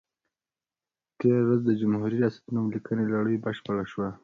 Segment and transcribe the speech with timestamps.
[1.17, 4.09] تېره ورځ د جمهوري ریاست نوم لیکنې لړۍ بشپړه شوه.